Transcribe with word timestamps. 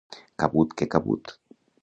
Cabut 0.43 0.73
que 0.81 0.89
cabut. 0.95 1.37